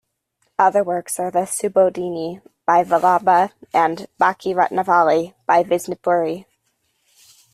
Other 0.57 0.83
works 0.83 1.19
are 1.19 1.29
the 1.29 1.41
"Subodhini" 1.45 2.41
by 2.65 2.83
Vallabha 2.83 3.51
and 3.71 4.07
"Bhakti-ratnavali" 4.19 5.35
by 5.45 5.63
Visnupuri. 5.63 6.45